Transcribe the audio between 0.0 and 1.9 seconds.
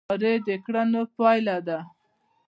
دا د ادارې د کړنو پایله ده.